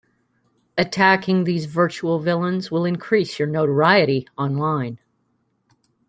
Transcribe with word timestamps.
Attacking 0.79 1.43
these 1.43 1.65
virtual 1.65 2.17
villains 2.17 2.71
will 2.71 2.85
increase 2.85 3.37
your 3.37 3.47
notoriety 3.47 4.27
online. 4.35 4.97